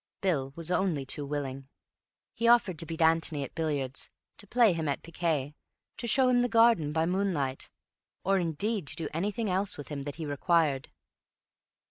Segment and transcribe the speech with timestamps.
[0.19, 1.67] Bill was only too willing.
[2.33, 5.53] He offered to beat Antony at billiards, to play him at piquet,
[5.97, 7.69] to show him the garden by moonlight,
[8.23, 10.89] or indeed to do anything else with him that he required.